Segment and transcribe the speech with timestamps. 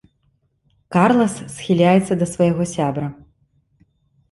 [0.95, 3.07] Карлас схіляецца да свайго сябра.